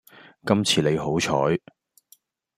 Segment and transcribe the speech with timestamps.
[0.47, 1.31] 今次你好彩